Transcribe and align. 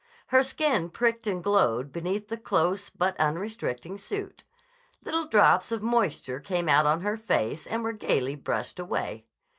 Her 0.29 0.41
skin 0.41 0.89
pricked 0.89 1.27
and 1.27 1.43
glowed 1.43 1.91
beneath 1.91 2.27
the 2.27 2.35
close 2.37 2.89
but 2.89 3.15
unrestricting 3.19 3.99
suit. 3.99 4.43
Little 5.03 5.27
drops 5.27 5.71
of 5.71 5.83
moisture 5.83 6.39
came 6.39 6.67
out 6.67 6.87
on 6.87 7.01
her 7.01 7.17
face 7.17 7.67
and 7.67 7.83
were 7.83 7.93
gayly 7.93 8.35
brushed 8.35 8.79
away. 8.79 9.27